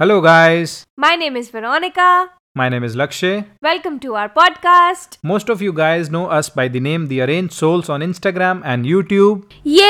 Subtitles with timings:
[0.00, 0.84] Hello, guys.
[0.96, 2.28] My name is Veronica.
[2.56, 3.46] My name is Lakshay.
[3.62, 5.18] Welcome to our podcast.
[5.22, 8.84] Most of you guys know us by the name The Arranged Souls on Instagram and
[8.84, 9.44] YouTube.
[9.62, 9.84] Yay!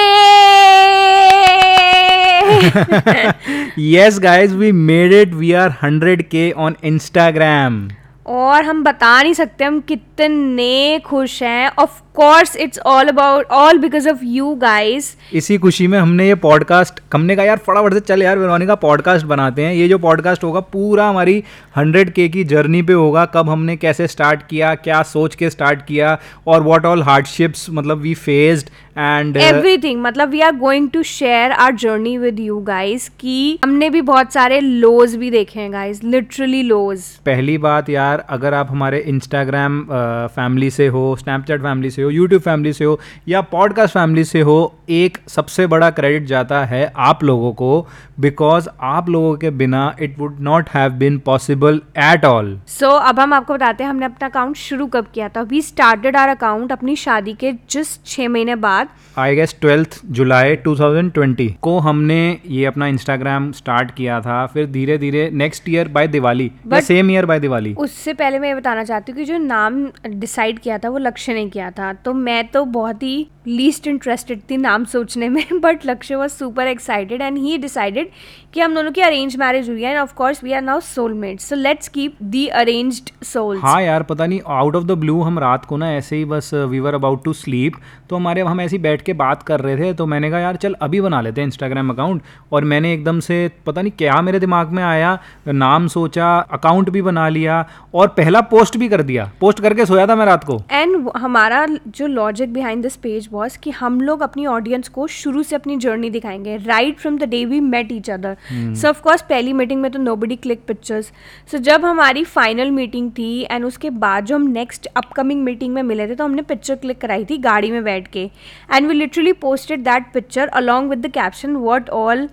[3.76, 5.34] yes, guys, we made it.
[5.34, 7.92] We are 100k on Instagram.
[8.26, 13.78] और हम बता नहीं सकते हम कितने खुश हैं of course it's all about all
[13.78, 18.00] because of you guys इसी खुशी में हमने ये पॉडकास्ट हमने कहा यार फटाफट से
[18.00, 21.44] चल यार वेरोनिका पॉडकास्ट बनाते हैं। ये जो पॉडकास्ट होगा पूरा हमारी
[21.78, 25.86] 100 के की जर्नी पे होगा कब हमने कैसे स्टार्ट किया क्या सोच के स्टार्ट
[25.86, 31.02] किया और व्हाट ऑल हार्डशिप्स मतलब वी फेस्ड एंड एवरीथिंग मतलब we are going to
[31.02, 35.72] share our journey with you guys कि हमने भी बहुत सारे लोज भी देखे हैं
[35.72, 39.88] गाइस लिटरली लोज पहली बात यार अगर आप हमारे इंस्टाग्राम
[40.26, 44.40] फैमिली से हो स्नैपचैट फैमिली से हो यूट्यूब फैमिली से हो या पॉडकास्ट फैमिली से
[44.40, 47.86] हो एक सबसे बड़ा क्रेडिट जाता है आप लोगों को
[48.20, 53.20] बिकॉज़ आप लोगों के बिना it would not have been possible at all so अब
[53.20, 55.42] हम आपको बताते हैं हमने अपना अकाउंट शुरू कब किया था?
[55.42, 58.88] वी स्टार्टेड आर अकाउंट अपनी शादी के जस्ट छः महीने बाद।
[59.18, 64.98] आई गेस ट्वेल्थ जुलाई 2020 को हमने ये अपना इंस्टाग्राम स्टार्ट किया था फिर धीरे
[64.98, 69.12] धीरे next year by Diwali same year by Diwali उससे पहले मैं ये बताना चाहती
[69.12, 72.64] हूँ कि जो नाम डिसाइड किया था वो लक्ष्य ने किया था। तो मैं तो
[72.64, 77.56] बहुत ही लीस्ट इंटरेस्टेड थी नाम सोचने में but Lakshya was super excited and he
[77.58, 78.10] decided
[78.54, 81.40] कि हम दोनों की अरेंज मैरिज हुई है and of course we are now soulmate
[81.40, 85.38] so let's keep the arranged souls हाँ यार पता नहीं आउट ऑफ़ द ब्लू हम
[85.38, 87.72] रात को ना ऐसे ही बस we were about to sleep
[88.10, 90.56] तो हमारे हम ऐसे ही बैठ के बात कर रहे थे तो मैंने कहा यार
[90.56, 94.40] चल अभी बना लेते हैं इंस्टाग्राम अकाउंट और मैंने एकदम से पता नहीं क्या मेरे
[94.40, 99.30] दिमाग में आया नाम सोचा अकाउंट भी बना लिया और पहला पोस्ट भी कर दिया।
[99.40, 103.58] पोस्ट करके सोया था मैं रात को। एंड हमारा जो logic behind this page was
[103.58, 107.44] कि हम लोग अपनी ऑडियंस को शुरू से अपनी जर्नी दिखाएँगे right from the day
[107.44, 111.12] we met each other so of course पहली मीटिंग में तो nobody click pictures
[111.50, 115.82] so जब हमारी फाइनल मीटिंग थी एंड उसके बाद जो हम नेक्स्ट अपकमिंग मीटिंग में
[115.82, 118.24] मिले थे तो हमने पिक्चर क्लिक कराई थी गाड़ी में बैठ के.
[118.72, 122.28] And we literally posted that picture along with the caption what all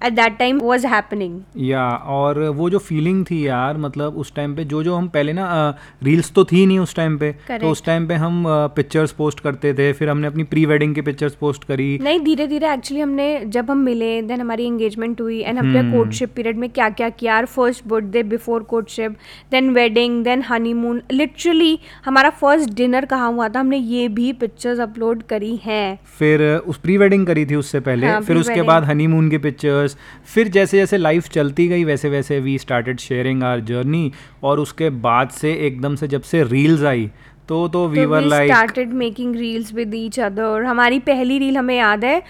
[0.00, 4.54] at that time was happening या और वो जो फीलिंग थी यार मतलब उस टाइम
[4.56, 5.48] पे जो जो हम पहले ना
[6.04, 7.60] रील्स तो थी नहीं उस टाइम पे Correct.
[7.60, 8.44] तो उस टाइम पे हम
[8.76, 12.46] पिक्चर्स पोस्ट करते थे फिर हमने अपनी प्री वेडिंग की पिक्चर्स पोस्ट करी नहीं धीरे
[12.46, 16.56] धीरे एक्चुअली हमने जब हम मिले देन हमारी एंगेजमेंट हुई एंड अपने हम्म। कोर्टशिप पीरियड
[16.56, 19.16] में क्या क्या किया first birthday before courtship
[19.52, 24.80] then wedding then honeymoon literally हमारा फ़र्स्ट डिनर कहाँ हुआ था हमने ये भी पिक्चर्स
[24.80, 28.84] अपलोड करी हैं फिर उस प्री वेडिंग करी थी उससे पहले हाँ, फिर उसके। बाद
[28.84, 29.89] हनीमून की पिक्चर्स
[30.34, 34.10] फिर जैसे जैसे लाइफ चलती गई वैसे वैसे we started sharing our journey
[34.42, 37.10] और उसके बाद से एकदम से जब से रील्स आई
[37.48, 41.76] तो तो we were like started making reels with each other हमारी पहली रील हमें
[41.76, 42.22] याद है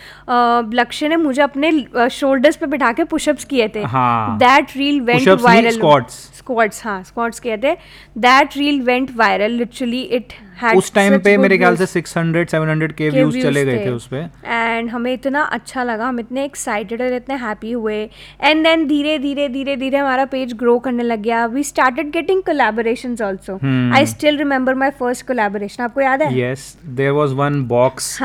[0.75, 1.72] लक्ष्य ने मुझे अपने
[2.10, 6.12] शोल्डर्स पे बिठा के पुशअप्स किए थे हाँ। That reel went viral squats.
[6.37, 7.75] Squats हाँ स्क्वाट्स किए थे
[8.19, 10.32] that reel went viral literally it
[10.76, 14.25] उस टाइम पे मेरे ख्याल से 600 700 के व्यूज़ चले गए थे। उस पे।
[14.47, 17.98] एंड हमें इतना अच्छा लगा हम इतने एक्साइटेड और इतने हैप्पी हुए।
[18.41, 22.43] एंड देन धीरे धीरे धीरे धीरे हमारा पेज ग्रो करने लग गया। We started getting
[22.43, 23.94] collaboration also Hmm.
[23.97, 26.28] I still remember my first collaboration आपको याद है?
[26.38, 28.19] Yes there was one box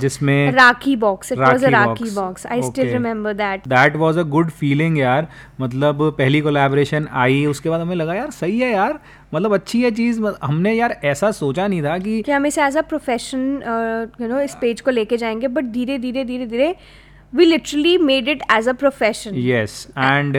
[0.00, 2.92] जिसमें rakhi box it was a rakhi box I still.
[2.92, 5.28] Remember that that was a good feeling यार।
[5.60, 8.98] मतलब पहली collaboration आई उसके बाद हमें लगा यार सही है यार।
[9.34, 12.76] मतलब अच्छी है चीज़ हमने यार ऐसा सोचा नहीं था कि कि हम इसे as
[12.76, 13.40] a profession
[14.20, 16.74] you know इस पेज को लेके जाएँगे बट धीरे धीरे धीरे धीरे
[17.32, 20.36] we literally made it as a profession yes and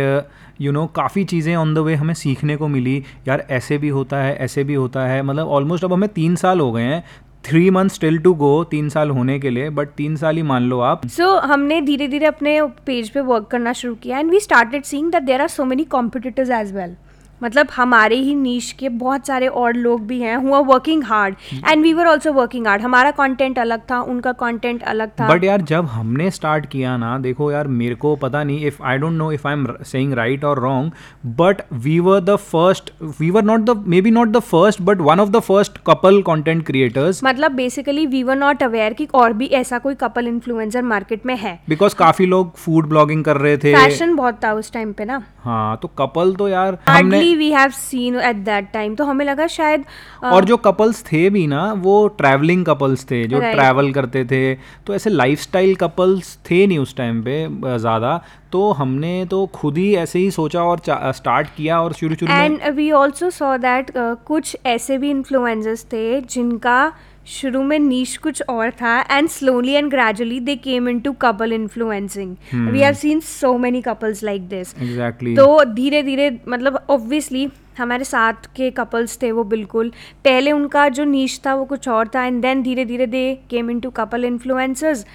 [0.62, 4.18] you know काफ़ी चीज़ें ऑन द वे हमें सीखने को मिली। यार ऐसे भी होता
[4.18, 7.04] है ऐसे भी होता है। मतलब ऑलमोस्ट अब हमें तीन साल हो गए हैं।
[7.46, 10.64] Three month still to go तीन साल होने के लिए बट तीन साल ही मान
[10.64, 14.32] लो आप। सो so, हमने धीरे धीरे अपने पेज पे वर्क करना शुरू किया and
[14.32, 16.96] we started seeing that there are so many competitors as well
[17.44, 21.36] मतलब हमारे ही नीच के बहुत सारे और लोग भी हैं who are working hard
[21.68, 25.28] and we were also working hard हमारा कंटेंट अलग था उनका कंटेंट अलग था.
[25.28, 28.98] बट यार जब हमने स्टार्ट किया ना देखो यार मेरे को पता नहीं if I
[28.98, 30.92] don't know if I am saying right और wrong
[31.40, 35.20] but we were the first we were not the maybe not the first but one
[35.20, 39.48] of the first couple content creators मतलब basically we were not aware कि और भी
[39.56, 41.60] ऐसा कोई couple influencer market में है.
[41.70, 43.74] Because काफ़ी लोग फ़ूड ब्लॉगिंग कर रहे थे.
[43.76, 45.22] फ़ैशन बहुत था उस टाइम पे ना.
[45.40, 49.26] हाँ तो कपल तो यार हमने hardly we have seen at that time तो हमें
[49.26, 49.86] लगा शायद
[50.24, 53.56] और जो कपल्स थे भी ना वो ट्रैवलिंग कपल्स थे जो Right.
[53.56, 54.56] ट्रैवल करते थे
[54.88, 57.38] तो ऐसे लाइफस्टाइल कपल्स थे नहीं उस टाइम पे
[57.78, 60.82] ज़्यादा तो हमने तो खुद ही ऐसे ही सोचा और
[61.16, 66.22] स्टार्ट किया और शुरू शुरू and we also saw that कुछ ऐसे भी इन्फ्लुएंसर्स थे
[66.30, 66.82] जिनका
[67.26, 72.36] शुरू में नीश कुछ और था and slowly and gradually they came into couple influencing
[72.54, 77.48] we have seen so many couples like this exactly तो धीरे धीरे मतलब ऑब्वियसली
[77.78, 79.90] हमारे साथ के कपल्स थे वो बिल्कुल।
[80.26, 83.70] पहले उनका जो नीच था वो कुछ और था एंड देन धीरे धीरे they came
[83.80, 85.06] into couple influencers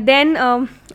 [0.00, 0.36] then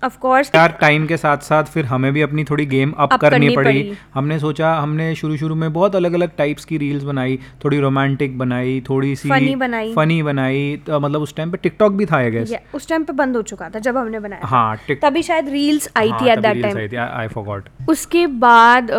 [0.04, 3.20] of course यार टाइम के साथ साथ फिर हमें भी अपनी थोड़ी गेम अप अप
[3.20, 6.78] करनी करनी पड़ी। पड़ी। हमने सोचा हमने शुरू शुरू में बहुत अलग अलग टाइप्स की
[6.78, 11.52] रील्स बनाई थोड़ी रोमांटिक बनाई थोड़ी सी फनी बनाई। फनी बनाई तो मतलब उस टाइम
[11.52, 14.48] पे टिकटॉक भी था आई उस टाइम पे बंद हो चुका था जब हमने बनाया
[14.48, 18.92] हाँ तभी शायद रील्स आई थी at that time I forgot उसके बाद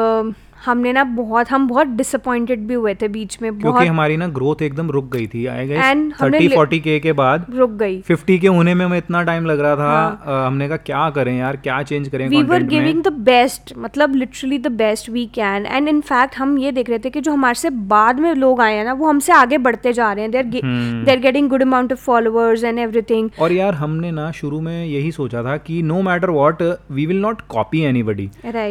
[0.65, 4.27] हमने ना बहुत हम बहुत डिसअपॉइंटेड भी हुए थे बीच में बहुत क्योंकि हमारी ना
[4.29, 5.79] ग्रोथ एकदम रुक गई थी आई गेस
[6.23, 9.61] थर्टी फोर्टी के के बाद रुक गई। फिफ्टी के होने में हमें इतना टाइम लग
[9.61, 13.03] रहा था हाँ। अ, हमने कहा क्या करें यार क्या चेंज करें we were giving
[13.03, 16.99] the best मतलब literally the best we can and in fact हम ये देख रहे
[16.99, 19.93] थे कि जो हमारे से बाद में लोग आए हैं ना वो हमसे आगे बढ़ते
[19.93, 21.11] जा रहे हैं। There.
[21.11, 25.13] Are getting good amount of followers and everything और यार हमने ना शुरू में यही
[25.13, 28.29] सोचा था कि no matter what we will not copy anybody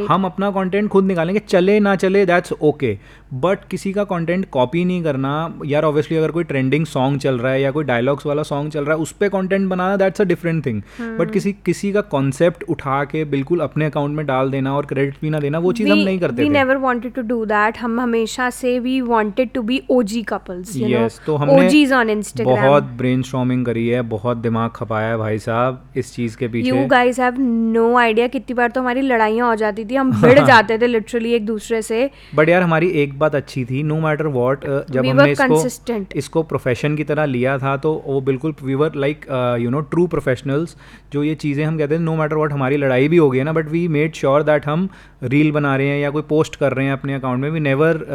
[0.09, 2.97] हम अपना कॉन्टेंट खुद निकालेंगे चले ना चले दैट्स ओके
[3.33, 7.51] बट किसी का कंटेंट कॉपी नहीं करना यार ऑब्वियसली अगर कोई ट्रेंडिंग सॉन्ग चल रहा
[7.51, 10.23] है या कोई डायलॉग्स वाला सॉन्ग चल रहा है उस पर content banana that's a
[10.23, 10.81] different thing
[11.19, 15.15] but किसी किसी का कॉन्सेप्ट उठा के बिल्कुल अपने अकाउंट में डाल देना और क्रेडिट
[15.21, 17.99] भी ना देना वो चीज़ हम नहीं करते we never wanted to do that हम
[17.99, 22.09] हमेशा से we wanted to be OG couples you know Yes, तो हमने ओजीज ऑन
[22.09, 26.69] इंस्टाग्राम बहुत ब्रेन करी है बहुत दिमाग खपाया है भाई साहब इस चीज़ के पीछे।
[26.69, 30.39] You guys have no idea कितनी बार तो हमारी लड़ाइयाँ हो जाती थी हम भिड़
[30.45, 34.27] जाते थे लिटरली एक दूसरे से। बट यार हमारी एक बात अच्छी थी नो मैटर
[34.29, 35.95] वॉट जब We हमने इसको.
[36.15, 39.25] इसको प्रोफेशन की तरह लिया था तो वो बिल्कुल we were like
[39.61, 40.75] you know true professionals
[41.13, 43.43] जो ये चीज़ें हम कहते हैं नो मैटर वॉट हमारी लड़ाई भी हो गई है
[43.43, 44.87] ना but we made sure that हम
[45.25, 48.05] रील बना रहे हैं या कोई पोस्ट कर रहे हैं अपने अकाउंट में वी नेवर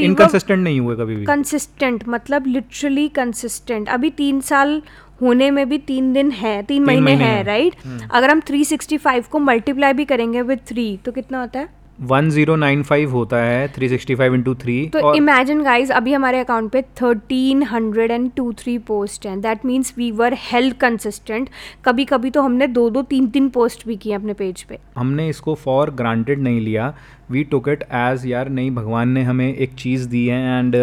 [0.00, 4.80] इनकन्सिस्टेंट नहीं हुए कभी भी। कंसिस्टेंट मतलब लिटरली कंसिस्टेंट अभी तीन साल
[5.20, 7.74] होने में भी तीन दिन है तीन महीने महीने हैं हैं। राइट
[8.10, 11.68] अगर हम 365 को मल्टीप्लाई भी करेंगे विद थ्री तो कितना होता है?
[11.98, 16.12] वन ज़ीरो नाइन फाइव होता है three sixty five into three तो इमेजिन गाइस अभी
[16.12, 20.76] हमारे अकाउंट पे thirteen hundred and two three post हैं। That means we were health
[20.76, 21.48] consistent
[21.84, 25.28] कभी कभी तो हमने दो दो तीन तीन पोस्ट भी किए अपने पेज पे। हमने
[25.28, 26.92] इसको फॉर ग्रांटेड नहीं लिया।
[27.30, 30.74] वी टुक इट एज यार नहीं भगवान ने हमें एक चीज़ दी है एंड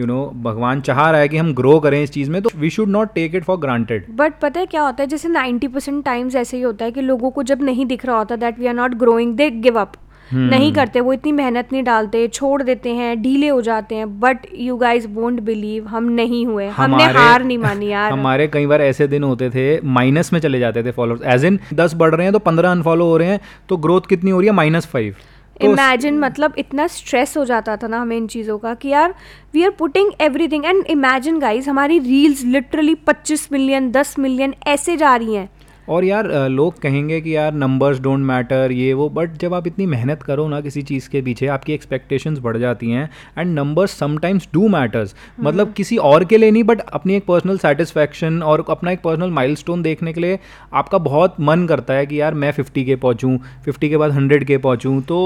[0.00, 2.70] यू नो भगवान चाह रहा है कि हम ग्रो करें इस चीज़ में तो we
[2.70, 5.08] should not take it for granted but पता है क्या होता है?
[5.08, 8.16] जैसे 90% परसेंट टाइम्स ऐसे ही होता है कि लोगों को जब नहीं दिख रहा
[8.18, 9.92] होता that we are not growing they give up.
[10.32, 14.46] नहीं करते वो इतनी मेहनत नहीं डालते छोड़ देते हैं ढीले हो जाते हैं but
[14.54, 18.82] you guys won't believe हम नहीं हुए हमने हार नहीं मानी यार। हमारे कई बार
[18.82, 22.26] ऐसे दिन होते थे माइनस में चले जाते थे फॉलोअर्स एज इन दस बढ़ रहे
[22.26, 24.54] हैं तो पंद्रह अनफॉलो हो रहे हैं तो ग्रोथ कितनी हो रही है?
[24.54, 25.14] माइनस फाइव
[25.62, 29.14] इमेजिन मतलब इतना स्ट्रेस हो जाता था ना हमें इन चीज़ों का कि यार
[29.54, 34.96] we are putting everything and imagine guys हमारी रील्स लिटरली 25 मिलियन 10 मिलियन ऐसे
[34.96, 35.48] जा रही हैं।
[35.88, 39.86] और यार लोग कहेंगे कि यार नंबर्स डोंट मैटर ये वो बट जब आप इतनी
[39.86, 43.08] मेहनत करो ना किसी चीज़ के पीछे आपकी एक्सपेक्टेशंस बढ़ जाती हैं
[43.38, 47.58] and numbers sometimes do matters मतलब किसी और के लिए नहीं बट अपनी एक पर्सनल
[47.58, 50.38] सेटिस्फैक्शन और अपना एक पर्सनल माइलस्टोन देखने के लिए
[50.74, 54.44] आपका बहुत मन करता है कि यार मैं फिफ्टी के पहुँचूँ फिफ्टी के बाद हंड्रेड
[54.44, 55.18] के पहुँचूँ तो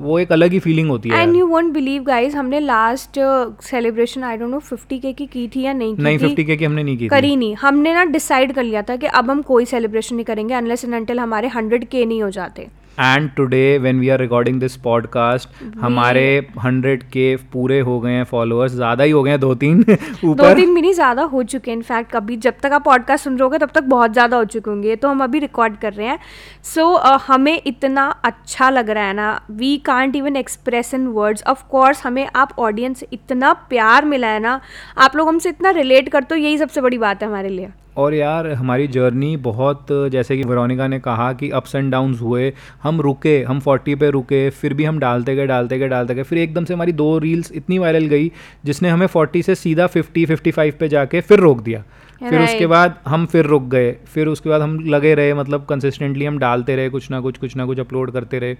[0.00, 3.18] वो एक अलग ही फीलिंग होती है and you won't believe guys हमने last
[3.62, 6.56] celebration I don't know 50 K की की थी या नहीं की नहीं फिफ्टी के
[6.56, 9.42] की हमने नहीं की करी नहीं। हमने ना डिसाइड कर लिया था कि अब हम
[9.42, 13.78] कोई सेलिब्रेशन नहीं करेंगे अनलेस एंड अनटिल हमारे 100 के नहीं हो जाते। And today
[13.78, 15.48] when we are recording this podcast
[15.78, 16.26] हमारे
[16.64, 20.54] हंड्रेड के पूरे हो गए हैं फॉलोअर्स ज़्यादा ही हो गए हैं दो तीन दो
[20.54, 23.42] तीन भी नहीं ज़्यादा हो चुके हैं। इनफैक्ट कभी जब तक आप पॉडकास्ट सुन रहे
[23.42, 26.18] होगे तब तक बहुत ज़्यादा हो चुके होंगे। तो हम अभी रिकॉर्ड कर रहे हैं।
[26.64, 31.06] सो so, uh, हमें इतना अच्छा लग रहा है ना we can't even express in
[31.12, 34.60] words of course हमें आप ऑडियंस इतना प्यार मिला है ना
[34.98, 38.14] आप लोग हमसे इतना रिलेट करते हो यही सबसे बड़ी बात है हमारे लिए। और
[38.14, 43.00] यार हमारी जर्नी बहुत जैसे कि वेरोनिका ने कहा कि अप्स एंड डाउन्स हुए हम
[43.00, 46.38] रुके हम 40 पे रुके फिर भी हम डालते गए डालते गए डालते गए फिर
[46.38, 48.30] एकदम से हमारी दो रील्स इतनी वायरल गई
[48.64, 51.82] जिसने हमें 40 से सीधा 50 55 पे जाके फिर रोक दिया।
[52.20, 56.24] फिर उसके बाद हम फिर रुक गए फिर उसके बाद हम लगे रहे मतलब कंसिस्टेंटली
[56.24, 58.54] हम डालते रहे कुछ ना कुछ कुछ ना कुछ अपलोड करते रहे।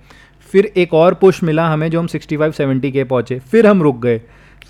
[0.52, 4.00] फिर एक और पुश मिला हमें जो हम 65 70 के पहुँचे फिर हम रुक
[4.02, 4.20] गए।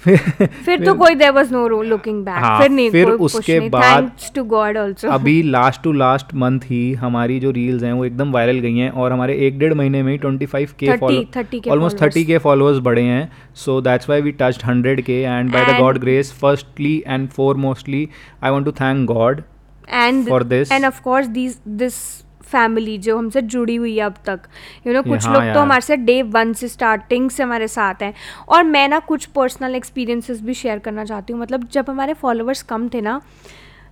[0.04, 4.10] फिर फिर तो कोई there was no looking back हाँ, फिर नहीं फिर उसके बाद
[4.36, 8.32] to God also अभी लास्ट टू लास्ट मंथ ही हमारी जो रील्स हैं वो एकदम
[8.32, 11.68] वायरल गई हैं और हमारे एक डेढ़ महीने में ही ट्वेंटी फाइव के 30 30
[11.68, 12.00] ऑलमोस्ट.
[12.02, 15.78] थर्टी के फॉलोअर्स बढ़े हैं so that's why we touched hundred K and by the
[15.80, 18.08] God grace firstly and for mostly
[18.42, 19.42] I want to thank God
[19.88, 20.70] and for this.
[20.70, 22.23] and of course these this
[22.54, 24.40] family जो हमसे जुड़ी हुई है अब तक।
[24.86, 27.42] You you know know, कुछ हाँ लोग तो हमारे साथ डे वन से स्टार्टिंग से
[27.42, 28.12] हमारे साथ हैं।
[28.48, 32.62] और मैं ना कुछ पर्सनल एक्सपीरियंसेस भी शेयर करना चाहती हूँ। मतलब जब हमारे फॉलोअर्स
[32.64, 33.20] कम थे ना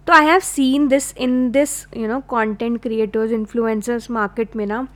[0.06, 4.86] तो I have seen this in this you know content creators influencers market में ना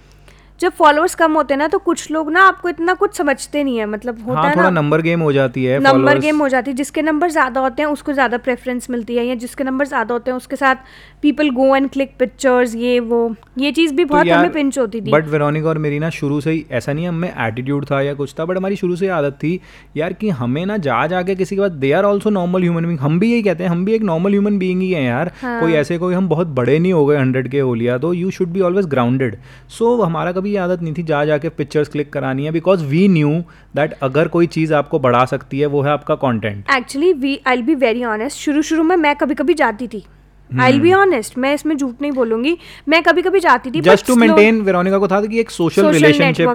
[0.61, 3.79] जब फॉलोअर्स कम होते हैं ना तो कुछ लोग ना आपको इतना कुछ समझते नहीं
[3.79, 6.49] है। मतलब होता हाँ है थोड़ा ना नंबर गेम हो जाती है नंबर गेम हो
[6.49, 9.87] जाती है। जिसके नंबर ज़्यादा होते हैं उसको ज़्यादा प्रेफरेंस मिलती है या जिसके नंबर
[9.87, 10.77] ज़्यादा होते हैं उसके साथ
[11.23, 13.19] people go and click pictures ये वो
[13.59, 16.11] ये चीज़ भी तो बहुत यार, हमें पिंच होती थी। बट वेरोनिका और मेरी ना
[16.13, 19.09] शुरू से ही ऐसा नहीं हमें एटीट्यूड था या कुछ था बट हमारी शुरू से
[19.11, 19.59] आदत थी
[19.97, 22.99] यार कि हमें ना जा जाके किसी के बाद they are also normal human being
[23.01, 25.61] हम भी यही कहते हैं हम भी एक नॉर्मल ह्यूमन बींग ही है यार। हाँ।
[25.61, 28.31] कोई ऐसे कोई हम बहुत बड़े नहीं हो गए हंड्रेड के हो लिया तो you
[28.31, 29.37] should be always grounded
[29.79, 33.07] so हमारा कभी ये आदत नहीं थी जा जाके पिक्चर्स क्लिक करानी है बिकॉज़ वी
[33.11, 33.31] न्यू
[33.77, 37.63] दैट अगर कोई चीज़ आपको बढ़ा सकती है वो है आपका content actually we I
[37.63, 40.05] be very honest शुरू शुरू में मैं कभी कभी जाती थी.
[40.51, 42.57] आई बी ऑनेस्ट मैं इसमें झूठ नहीं बोलूँगी.
[42.89, 46.49] मैं कभी कभी जाती थी जस्ट टू मेंटेन वेरोनिका को था कि एक सोशल रिलेशनशिप.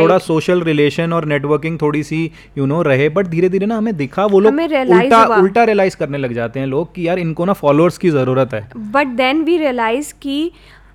[0.00, 3.66] थोड़ा सोशल रिलेशन और नेटवर्किंग थोड़ी सी यू you नो know, रहे बट धीरे धीरे
[3.66, 7.18] ना हमें दिखा वो लोग उल्टा। उल्टा रियलाइज़ करने लग जाते हैं लोग कि यार
[7.18, 10.50] इनको ना फॉलोअर्स की ज़रूरत है। बट देन वी रियलाइज़ कि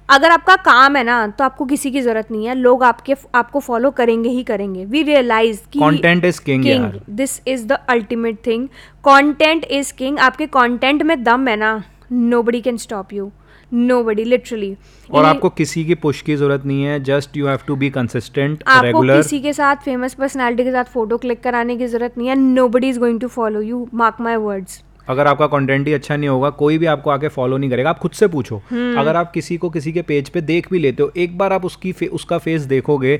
[0.09, 3.59] अगर आपका काम है ना तो आपको किसी की ज़रूरत नहीं है। लोग आपके आपको
[3.59, 6.65] फॉलो करेंगे ही करेंगे। वी रियलाइज़ कि content is king
[7.11, 8.67] this is the ultimate thing
[9.05, 11.81] content is king आपके कंटेंट में दम है ना
[12.43, 13.31] nobody can stop you
[14.03, 14.75] nobody literally
[15.09, 18.63] और आपको किसी की पुश की ज़रूरत नहीं है just you have to be consistent
[18.67, 22.27] आपको रेगुलर किसी के साथ फ़ेमस पर्सनैलिटी के साथ फ़ोटो क्लिक कराने की ज़रूरत नहीं
[22.27, 22.35] है।
[22.69, 26.29] Nobody is going to follow you mark my words अगर आपका कंटेंट ही अच्छा नहीं
[26.29, 29.31] होगा कोई भी आपको आके फॉलो नहीं करेगा आप खुद से पूछो। हम्म। अगर आप
[29.31, 32.05] किसी को किसी के पेज पे देख भी लेते हो एक बार आप उसकी फे,
[32.07, 33.19] उसका फेस देखोगे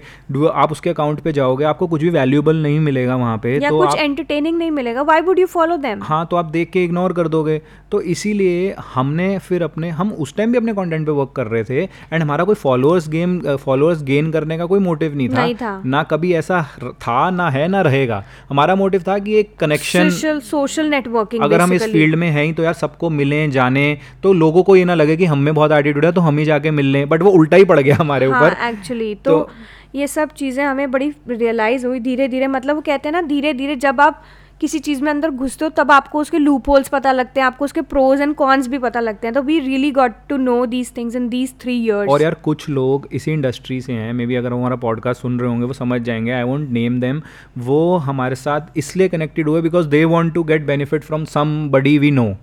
[0.54, 3.78] आप उसके अकाउंट पे जाओगे आपको कुछ भी वैल्यूएबल नहीं मिलेगा वहाँ पे या तो
[3.78, 7.14] कुछ एंटरटेनिंग नहीं मिलेगा why would you follow them हाँ तो आप देख के इग्नोर
[7.14, 7.62] कर दोगे।
[7.92, 11.64] तो इसीलिए हमने फिर अपने हम उस टाइम भी अपने कॉन्टेंट पे वर्क कर रहे
[11.64, 15.56] थे एंड हमारा कोई फॉलोअर्स गेम फॉलोअर्स गेन करने का कोई मोटिव नहीं था, नहीं
[15.56, 16.62] था। ना कभी ऐसा
[17.02, 20.10] था ना है ना रहेगा। हमारा मोटिव था कि एक कनेक्शन
[20.42, 24.34] सोशल नेटवर्किंग अगर हम इस फ़ील्ड में हैं ही तो यार सबको मिले जाने तो
[24.34, 26.72] लोगों को ये ना लगे कि हम में बहुत एटीट्यूड है तो हम ही जाके
[26.72, 29.50] मिल लें। बट वो उल्टा ही पड़ गया हमारे ऊपर। हाँ एक्चुअली तो, तो-
[29.96, 33.54] ये सब चीज़ें हमें बड़ी रियलाइज़ हुई धीरे धीरे मतलब वो कहते हैं ना धीरे
[33.54, 34.24] धीरे जब आप
[34.62, 37.66] किसी चीज़ में अंदर घुसते हो, तब आपको उसके लूप होल्स पता लगते हैं, आपको
[37.66, 40.92] उसके प्रोज एंड कॉन्स भी पता लगते हैं। तो we really got to know these
[40.98, 44.54] things in these three और यार कुछ लोग इसी इंडस्ट्री से हैं मे बी अगर
[44.54, 47.22] हमारा पॉडकास्ट सुन रहे होंगे, वो समझ जाएँगे आई वॉन्ट नेम देम
[47.58, 51.26] वो हमारे साथ इसलिए कनेक्टेड हुए because they want to get benefit from
[51.72, 52.34] somebody we know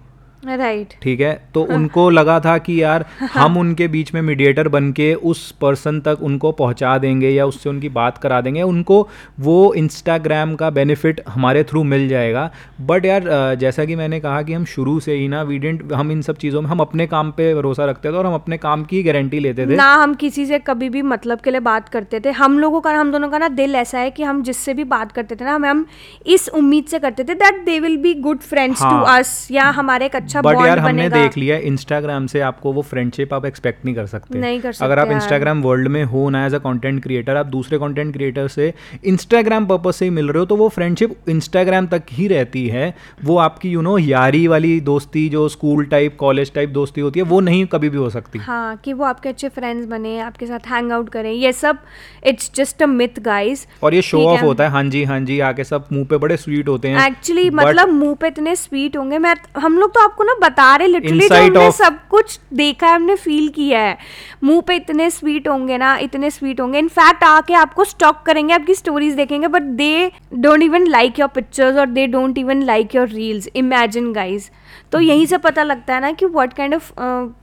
[0.43, 1.33] right ठीक है?
[1.55, 6.01] तो उनको लगा था कि यार हम उनके बीच में मीडिएटर बन के उस पर्सन
[6.01, 9.09] तक उनको पहुँचा देंगे या उससे उनकी बात करा देंगे। उनको
[9.41, 12.51] वो इंस्टाग्राम का बेनिफिट हमारे थ्रू मिल जाएगा।
[12.83, 16.13] बट यार जैसा कि मैंने कहा कि हम शुरू से ही ना वी डेंट हम
[16.13, 18.85] इन सब चीज़ों में हम अपने काम पे भरोसा रखते थे और हम अपने काम
[18.85, 22.21] की गारंटी लेते थे। ना हम किसी से कभी भी मतलब के लिए बात करते
[22.21, 24.85] थे। हम लोगों का हम दोनों का ना दिल ऐसा है कि हम जिससे भी
[24.87, 25.87] बात करते थे ना हम हम
[26.29, 28.97] इस उम्मीद से करते थे that they will be good friends to.
[29.09, 33.33] Us या हमारे एक अच्छा बट यार हमने देख लिया इंस्टाग्राम से आपको वो फ्रेंडशिप
[33.35, 36.45] आप एक्सपेक्ट नहीं कर सकते। नहीं कर सकते अगर आप इंस्टाग्राम वर्ल्ड में हो ना
[36.47, 38.73] एज अ कंटेंट क्रिएटर आप दूसरे कंटेंट क्रिएटर से
[39.05, 42.95] इंस्टाग्राम पर्पज से ही मिल रहे हो तो वो फ्रेंडशिप इंस्टाग्राम तक ही रहती है।
[43.25, 47.27] वो आपकी यू नो यारी वाली दोस्ती जो स्कूल टाइप कॉलेज टाइप दोस्ती होती है
[47.27, 50.71] वो नहीं कभी भी हो सकती। हाँ कि वो आपके अच्छे फ्रेंड्स बने आपके साथ
[50.71, 51.79] हैंग आउट करें ये सब
[52.27, 55.41] it's just a myth guys और ये शो ऑफ़ होता है हाँ जी हाँ जी
[55.51, 59.19] आके सब मुँह पे बड़े स्वीट होते हैं। एक्चुअली मतलब मुँह पे इतने स्वीट होंगे
[59.19, 62.87] मैं हम लोग तो आपको ना बता रहे लिटरली जो हमने of- सब कुछ देखा
[62.87, 63.99] है हमने फील किया है।
[64.45, 68.75] मुँह पे इतने स्वीट होंगे ना इतने स्वीट होंगे। इनफैक्ट आके आपको स्टॉक करेंगे आपकी
[68.75, 73.09] स्टोरीज देखेंगे but they don't even like your pictures और they don't even like your
[73.09, 74.51] reels imagine guys
[74.93, 76.93] तो यहीं से पता लगता है ना कि what kind of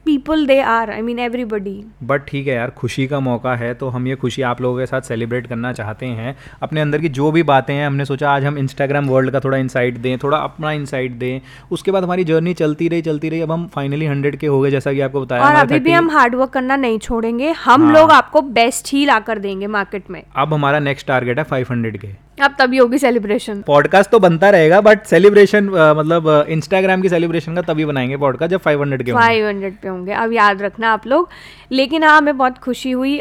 [0.06, 3.90] people they are I mean everybody but ठीक है यार खुशी का मौका है तो
[3.90, 7.32] हम ये खुशी आप लोगों के साथ सेलिब्रेट करना चाहते हैं। अपने अंदर की जो
[7.32, 10.72] भी बातें हैं हमने सोचा आज हम इंस्टाग्राम वर्ल्ड का थोड़ा इंसाइट दें थोड़ा अपना
[10.72, 11.40] इंसाइट दें।
[11.72, 14.72] उसके बाद हमारी जर्नी चलती रही चलती रही। अब हम फाइनली हंड्रेड के हो गए
[14.72, 18.12] जैसा कि आपको बताया और अभी भी हम हार्डवर्क करना नहीं छोड़ेंगे। हम हाँ। लोग
[18.12, 21.98] आपको बेस्ट ही ला कर देंगे मार्केट में। अब हमारा नेक्स्ट टारगेट है फाइव हंड्रेड
[21.98, 22.08] के
[22.40, 27.62] अब तभी होगी सेलिब्रेशन पॉडकास्ट तो बनता रहेगा बट सेलिब्रेशन मतलब इंस्टाग्राम की सेलिब्रेशन का
[27.64, 30.92] तभी बनाएँगे पॉडकास्ट जब फाइव हंड्रेड के होंगे। फाइव हंड्रेड पे होंगे। अब याद रखना
[30.94, 31.30] आप लोग।
[31.72, 33.18] लेकिन हाँ हमें बहुत खुशी हुई।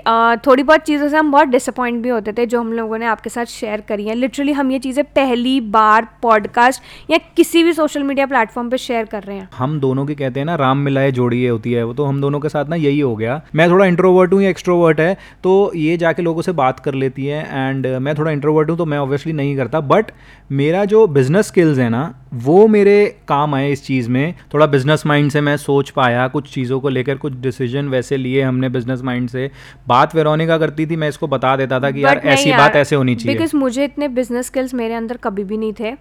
[0.46, 3.30] थोड़ी बहुत चीज़ों से हम बहुत डिसअपॉइंट भी होते थे जो हम लोगों ने आपके
[3.30, 8.02] साथ शेयर करी हैं। लिटरली हम ये चीज़ें पहली बार पॉडकास्ट या किसी भी सोशल
[8.02, 11.12] मीडिया प्लेटफॉर्म पे शेयर कर रहे हैं। हम दोनों की कहते हैं ना राम मिलाए
[11.12, 13.70] जोड़ी ये होती है वो तो हम दोनों के साथ ना यही हो गया। मैं
[13.70, 15.12] थोड़ा इंट्रोवर्ट हूँ या एक्सट्रोवर्ट है
[15.44, 18.86] तो ये जाके लोगों से बात कर लेती है एंड मैं थोड़ा इंट्रोवर्ट हूँ तो
[18.86, 20.10] मैं ऑब्वियसली नहीं करता बट
[20.52, 22.02] मेरा जो बिज़नेस स्किल्स है ना
[22.34, 22.96] वो मेरे
[23.28, 26.88] काम आए इस चीज़ में। थोड़ा बिज़नेस माइंड से मैं सोच पाया कुछ चीज़ों को
[26.88, 29.50] लेकर कुछ डिसीज़न वैसे लिए हमने बिज़नेस माइंड से।
[29.88, 32.96] बात वेरोनिका करती थी मैं इसको बता देता था कि यार ऐसी यार, बात ऐसे
[32.96, 35.94] होनी चाहिए। बिकॉज़ मुझे इतने बिज़नेस स्किल्स मेरे अंदर कभी भी नहीं थे।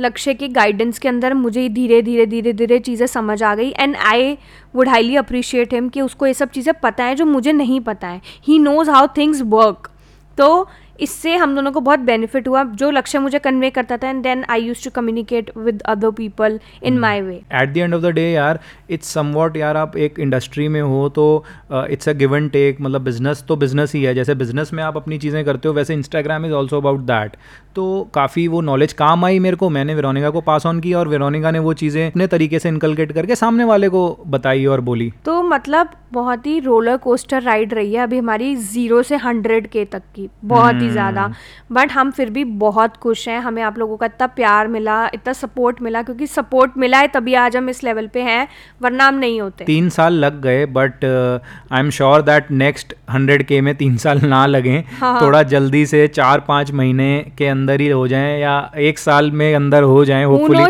[0.00, 3.96] लक्ष्य की गाइडेंस के अंदर मुझे धीरे धीरे धीरे धीरे चीज़ें समझ आ गई। And
[4.06, 4.36] I
[4.74, 8.08] would highly appreciate him कि उसको ये सब चीज़ें पता है जो मुझे नहीं पता
[8.08, 9.90] है। He knows how things work
[10.38, 14.22] तो इससे हम दोनों को बहुत बेनिफिट हुआ। जो लक्ष्य मुझे कन्वे करता था and
[14.22, 18.02] then I use to communicate with other people in my way at the end of
[18.02, 21.26] the day यार इट्स समवॉट यार आप एक इंडस्ट्री में हो तो
[21.72, 24.96] it's a give and take मतलब बिज़नेस तो बिज़नेस ही है। जैसे बिज़नेस में आप
[24.96, 27.36] अपनी चीज़ें करते हो वैसे Instagram is also about that
[27.74, 31.08] तो काफ़ी वो नॉलेज काम आई मेरे को। मैंने वेरोनिका को पास ऑन किया और
[31.08, 35.12] वेरोनिका ने वो चीज़ें अपने तरीके से इनकलकेट करके सामने वाले को बताई और बोली।
[35.24, 39.84] तो मतलब बहुत ही रोलर कोस्टर राइड रही है अभी हमारी ज़ीरो से हंड्रेड के
[39.84, 41.26] तक की। बहुत ही ज़्यादा।
[41.72, 44.98] But hmm. हम फिर भी बहुत खुश हैं। हमें आप लोगों का इतना प्यार मिला
[45.14, 48.46] इतना सपोर्ट मिला क्योंकि सपोर्ट मिला है तभी आज हम इस लेवल पे हैं
[48.82, 53.42] वरना हम नहीं होते। तीन साल लग गए but I am sure that next hundred
[53.42, 57.80] के में तीन साल ना लगे। हाँ। थोड़ा जल्दी से चार पाँच महीने के अंदर
[57.80, 60.24] ही हो जाए या एक साल में अंदर हो जाए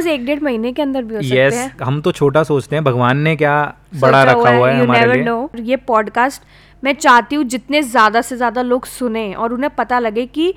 [0.09, 2.85] एक डेढ़ महीने के अंदर भी हो yes, सकते हैं। हम तो छोटा सोचते हैं
[2.85, 3.57] भगवान ने क्या
[3.97, 6.43] बड़ा रखा हुआ है हमारे लिए। ये पॉडकास्ट
[6.83, 10.53] मैं चाहती हूँ जितने ज़्यादा से ज़्यादा लोग सुने और उन्हें पता लगे कि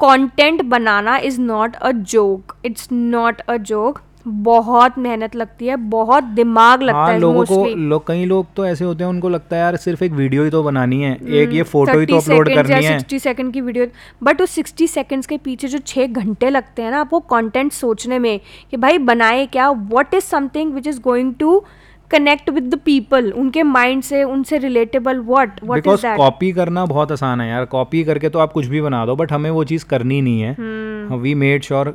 [0.00, 6.24] content banana is not a joke it's not a joke बहुत मेहनत लगती है बहुत
[6.24, 9.56] दिमाग लगता हाँ, है लोगों को लोग कई लोग तो ऐसे होते हैं उनको लगता
[9.56, 12.16] है यार सिर्फ़ एक वीडियो ही तो बनानी है हम्म, एक ये फ़ोटो ही तो
[12.16, 13.86] अपलोड करनी है। सिक्सटी सेकंड की वीडियो
[14.22, 18.18] बट उस सिक्सटी सेकंड्स के पीछे जो छः घंटे लगते हैं ना आपको कंटेंट सोचने
[18.18, 18.38] में
[18.70, 21.62] कि भाई बनाए क्या what is something which is going to
[22.10, 26.84] connect with the people उनके माइंड से उनसे relatable what what is that copy करना
[26.86, 29.64] बहुत आसान है यार। कॉपी करके तो आप कुछ भी बना दो बट हमें वो
[29.64, 31.94] चीज़ करनी नहीं है। We made sure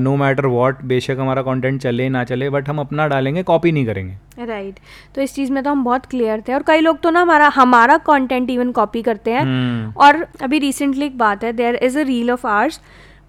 [0.00, 3.86] no matter what बेशक हमारा कंटेंट चले ना चले बट हम अपना डालेंगे कॉपी नहीं
[3.86, 5.14] करेंगे। Right right.
[5.14, 7.48] तो इस चीज़ में तो हम बहुत क्लियर थे और कई लोग तो ना हमारा
[7.54, 9.96] हमारा कंटेंट इवन कॉपी करते हैं। hmm.
[9.98, 12.80] और अभी रिसेंटली एक बात है there is a reel of ours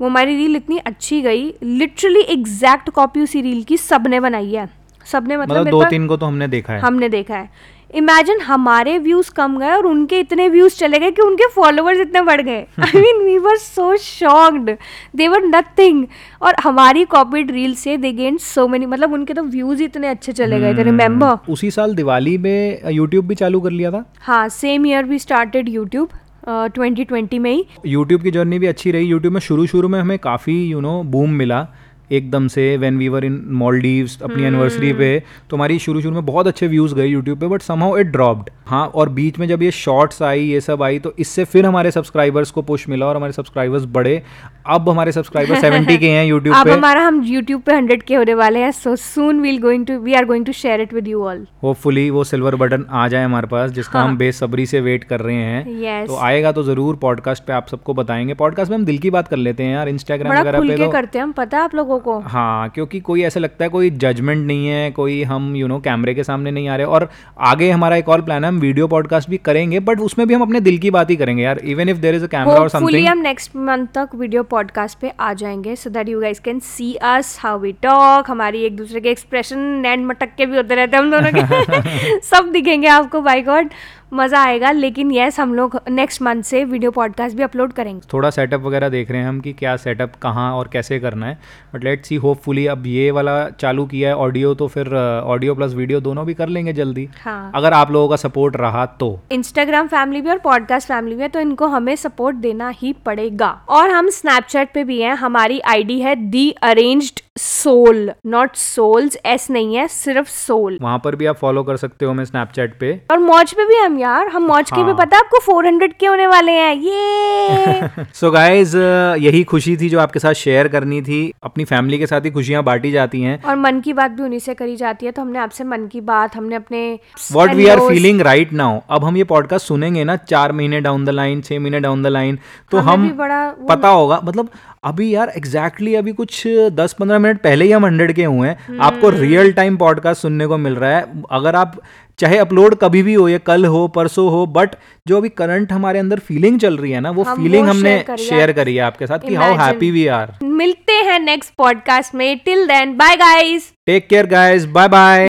[0.02, 4.68] वो हमारी रील इतनी अच्छी गई लिटरली एग्जैक्ट कॉपी उसी रील की सबने बनाई है।
[5.12, 8.98] सबने मतलब, मतलब दो तीन को तो हमने देखा है। हमने देखा है। इमेजिन हमारे
[9.00, 12.60] व्यूज़ कम गए और उनके इतने व्यूज़ चले गए कि उनके फॉलोअर्स इतने बढ़ गए।
[12.80, 14.70] I mean we were so shocked
[15.16, 16.06] they were nothing
[16.42, 20.32] और हमारी कॉपीड रील से दे गेन सो मेनी मतलब उनके तो व्यूज़ इतने अच्छे
[20.34, 24.06] चले गए थे रिमेंबर हम्म। उसी साल दिवाली में यूट्यूब भी चालू कर लिया था?
[24.22, 26.10] हाँ same year we started YouTube
[26.48, 30.00] twenty twenty में ही। यूट्यूब की जर्नी भी अच्छी रही। यूट्यूब में शुरू शुरू में
[30.00, 31.68] हमें काफ़ी यू नो बूम मिला।
[32.12, 36.26] एकदम से when we were in Maldives अपनी एनिवर्सरी पे तो हमारी शुरू शुरू में
[36.26, 39.64] बहुत अच्छे व्यूज़ गए यूट्यूब पे बट समहाउ इट ड्रॉप्ड हाँ और बीच में जब
[39.64, 43.16] ये शॉर्ट्स आई ये सब आई तो इससे फिर हमारे सब्सक्राइबर्स को पुश मिला और
[43.16, 44.24] हमारे सब्सक्राइबर्स बढ़े.
[44.66, 46.72] अब हमारे सब्सक्राइबर सेवेंटी के हैं यूट्यूब पे.
[46.72, 50.14] हमारा हम यूट्यूब पे हंड्रेड के होने वाले हैं so soon we'll going to we
[50.14, 53.48] are going to share it with you all hopefully वो सिल्वर बटन आ जाए हमारे
[53.48, 54.08] पास जिसका हाँ.
[54.08, 56.06] हम बेसब्री से वेट कर रहे हैं.
[56.08, 58.34] तो आएगा तो ज़रूर पॉडकास्ट पे आप सबको बताएँगे.
[58.34, 61.20] पॉडकास्ट में हम दिल की बात कर लेते हैं यार इंस्टाग्राम वगैरह पे तो करते
[61.20, 64.68] हैं हम पता आप लोगों को। हाँ क्योंकि कोई ऐसा लगता है कोई जजमेंट नहीं
[64.68, 67.10] है कोई हम यू नो कैमरे के सामने नहीं आ रहे। और
[67.40, 70.42] आगे हमारा एक और प्लान है हम वीडियो पॉडकास्ट भी करेंगे बट उसमें भी हम
[70.42, 73.08] अपने दिल की बात ही करेंगे यार। Even if there is a camera और समथिंग
[73.08, 76.94] हम नेक्स्ट मंथ तक वीडियो पॉडकास्ट पे आ जाएँगे so that you guys can see
[76.96, 80.98] us how we talk हमारी एक दूसरे के एक्सप्रेशन नैंड मटक के भी होते रहते
[80.98, 83.70] हैं हम दोनों के। सब दिखेंगे आपको बाई गॉड
[84.12, 88.30] मज़ा आएगा लेकिन यस हम लोग नेक्स्ट मंथ से वीडियो पॉडकास्ट भी अपलोड करेंगे। थोड़ा
[88.30, 91.38] सेटअप वगैरह देख रहे हैं हम कि क्या सेटअप कहाँ और कैसे करना है।
[91.74, 95.74] बट लेट्स सी होपफुली अब ये वाला चालू किया है ऑडियो तो फिर ऑडियो प्लस
[95.74, 97.52] वीडियो दोनों भी कर लेंगे जल्दी। हाँ.
[97.56, 101.30] अगर आप लोगों का सपोर्ट रहा तो। इंस्टाग्राम फैमिली भी और पॉडकास्ट फैमिली भी है
[101.30, 106.00] तो इनको हमें सपोर्ट देना ही पड़ेगा। और हम स्नैपचैट पे भी हैं हमारी आईडी
[106.02, 111.38] है the arranged soul not souls S नहीं है सिर्फ़ सोल वहाँ पर भी आप
[111.38, 114.72] फॉलो कर सकते हो हमें स्नैपचैट पे। और मौज पे भी हम यार हम मौज
[114.72, 117.88] के भी हाँ। पता है आपको 400 के होने वाले हैं ये!
[118.14, 118.78] सो so गाइज़
[119.20, 122.64] यही खुशी थी जो आपके साथ शेयर करनी थी। अपनी फैमिली के साथ ही खुशियाँ
[122.64, 125.40] बांटी जाती हैं। और मन की बात भी उन्हीं से करी जाती है तो हमने
[125.40, 127.00] आपसे मन की बात हमने अपने
[127.32, 131.06] what we are feeling right now अब हम ये पॉडकास्ट सुनेंगे ना चार महीने डाउन
[131.06, 132.40] द लाइन छह महीने डाउन द लाइन
[132.72, 134.50] तो हम बड़ा पता होगा मतलब
[134.84, 138.48] अभी यार एग्जैक्टली exactly अभी कुछ दस पंद्रह मिनट पहले ही हम हंड्रेड के हुए
[138.48, 141.82] हैं। आपको रियल टाइम पॉडकास्ट सुनने को मिल रहा है। अगर आप
[142.20, 144.70] चाहे अपलोड कभी भी हो या कल हो परसों हो बट
[145.08, 148.04] जो अभी करंट हमारे अंदर फीलिंग चल रही है ना वो हम फीलिंग वो हमने
[148.20, 152.40] शेयर करी है आपके साथ कि हाउ हैप्पी वी आर मिलते हैं नेक्स्ट पॉडकास्ट में।
[152.46, 155.29] Till then bye guys take care guys bye bye